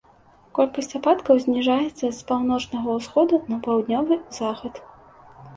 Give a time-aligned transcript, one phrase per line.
[0.59, 4.83] Колькасць ападкаў зніжаецца з паўночнага ўсходу на паўднёвы захад.